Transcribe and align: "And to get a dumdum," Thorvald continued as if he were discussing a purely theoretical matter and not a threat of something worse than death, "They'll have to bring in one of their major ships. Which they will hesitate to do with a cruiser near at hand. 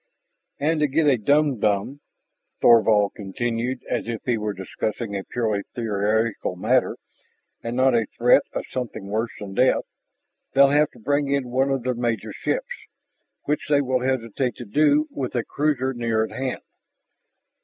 "And 0.59 0.79
to 0.79 0.87
get 0.87 1.05
a 1.05 1.15
dumdum," 1.15 1.99
Thorvald 2.59 3.13
continued 3.15 3.83
as 3.87 4.07
if 4.07 4.23
he 4.25 4.35
were 4.35 4.51
discussing 4.51 5.15
a 5.15 5.23
purely 5.23 5.61
theoretical 5.75 6.55
matter 6.55 6.97
and 7.61 7.75
not 7.75 7.93
a 7.93 8.07
threat 8.07 8.41
of 8.53 8.65
something 8.71 9.05
worse 9.05 9.29
than 9.39 9.53
death, 9.53 9.83
"They'll 10.53 10.69
have 10.69 10.89
to 10.93 10.99
bring 10.99 11.31
in 11.31 11.51
one 11.51 11.69
of 11.69 11.83
their 11.83 11.93
major 11.93 12.33
ships. 12.33 12.73
Which 13.43 13.67
they 13.69 13.81
will 13.81 14.01
hesitate 14.01 14.55
to 14.55 14.65
do 14.65 15.07
with 15.11 15.35
a 15.35 15.43
cruiser 15.45 15.93
near 15.93 16.23
at 16.23 16.31
hand. 16.31 16.63